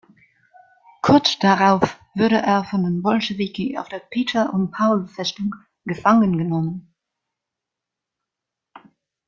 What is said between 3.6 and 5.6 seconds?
auf der Peter-und-Paul-Festung